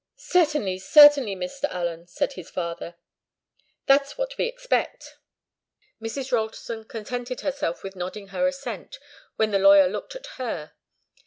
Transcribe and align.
"Certainly, 0.15 0.79
certainly, 0.79 1.35
Mr. 1.35 1.65
Allen," 1.65 2.07
said 2.07 2.33
his 2.33 2.49
father. 2.49 2.95
"That's 3.85 4.17
what 4.17 4.35
we 4.35 4.45
expect." 4.47 5.17
Mrs. 6.01 6.31
Ralston 6.31 6.85
contented 6.85 7.41
herself 7.41 7.83
with 7.83 7.95
nodding 7.95 8.29
her 8.29 8.47
assent, 8.47 8.97
when 9.35 9.51
the 9.51 9.59
lawyer 9.59 9.87
looked 9.87 10.15
at 10.15 10.25
her. 10.37 10.73